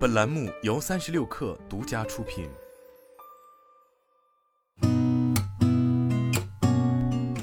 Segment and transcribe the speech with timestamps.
[0.00, 2.48] 本栏目由三十六氪独家出品。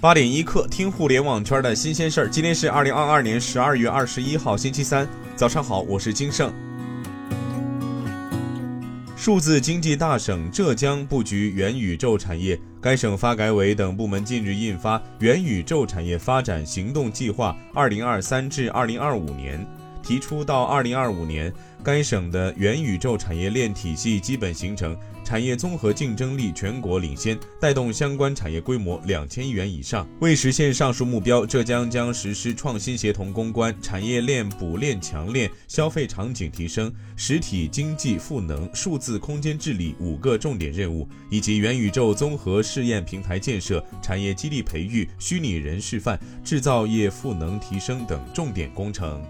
[0.01, 2.27] 八点一刻，听互联网圈的新鲜事儿。
[2.27, 6.51] 今天是二零二二年十二月二十一号，星期三，早上好，我是金盛。
[9.15, 19.59] 数字经济大省浙江布局元宇宙产业，该省发改委等部门近日印发《元宇宙产业发展行动计划（二零二三至二零二五年）》，
[20.07, 21.53] 提出到二零二五年，
[21.83, 24.97] 该省的元宇宙产业链体系基本形成。
[25.25, 30.07] 产业综合竞争力全国领先，带动相关产业规模两千亿元以上。
[30.21, 49.21] 为实现上述目标，浙江将实施创新协同攻关、产业链补链强链、消费场景提升、实体经济赋能、数字空间治理五个重点任务，以及元宇宙综合试验平台建设、产业基地培育、虚拟人示范、制造业赋能提升等重点工程。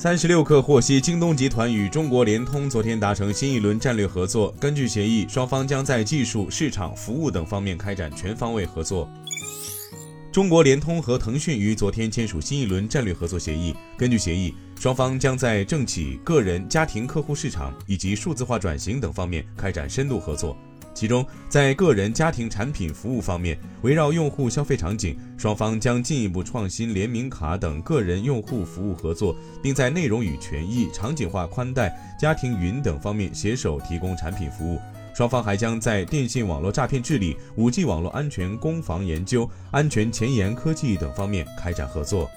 [0.00, 4.54] 三十六氪获悉，京东集团与中国联通昨天达成新一轮战略合作。
[4.60, 9.10] 根据协议，双方将在技术、市场、服务等方面开展全方位合作。
[10.30, 13.74] 中国联通和腾讯于昨天签署新一轮战略合作协议。
[13.96, 20.56] 根据协议，双方将在政企、个人、家庭客户市场以及数字化转型等方面开展深度合作。
[20.94, 34.80] 其中，在个人家庭产品服务方面，围绕用户消费场景，双方将进一步创新联名卡等个人用户服务合作，并在内容与权益、场景化宽带、家庭云等方面携手提供产品服务。
[35.14, 42.30] 双方还将在电信网络诈骗治理、5G 网络安全攻防研究、安全前沿科技等方面开展合作。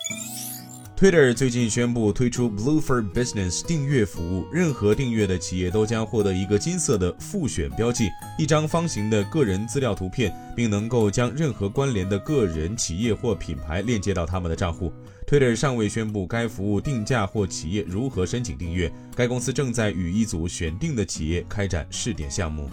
[1.02, 14.94] Twitter 最近宣布推出 Blue for Business 订阅服务，任何订阅的企业都将获得一个金色的复选标记，一张方形的个人资料图片，并能够将任何关联的个人、企业或品牌链接到他们的账户。
[15.26, 22.70] Twitter 尚未宣布该服务定价或企业如何申请订阅，该公司正在与一组选定的企业开展试点项目。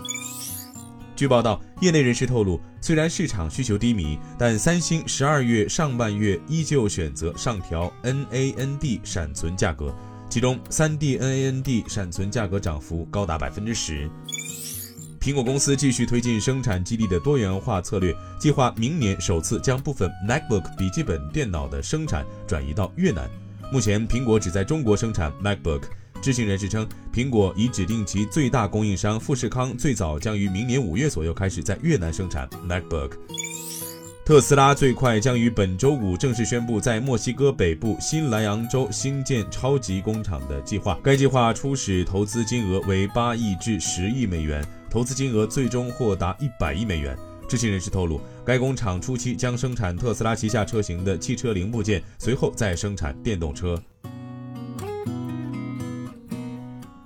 [1.18, 9.92] 据报道，业内人士透露，虽然市场需求低迷，但三星十二月上半月依旧选择上调 NAND 闪存价格，
[10.30, 14.08] 其中三 D NAND 闪存价格涨幅高达百分之十。
[15.20, 23.28] 苹果公司继续推进生产基地的多元化策略，计划明年首次将部分 MacBook 笔记本电脑的生产转移到越南。
[23.72, 25.82] 目前，苹果只在中国生产 MacBook。
[26.20, 33.12] 知情人士称，苹果已指定其最大供应商富士康，最早将于明年五月左右开始在越南生产 MacBook。
[34.24, 40.98] 特斯拉最快将于本周五正式宣布在墨西哥北部新莱昂州兴建超级工厂的计划。
[41.02, 47.16] 该计划初始投资金额为八亿至十亿美元，投资金额最终或达一百亿美元。
[47.48, 53.82] 知情人士透露，该工厂初期将生产特斯拉旗下车型的汽车零部件，随后再生产电动车。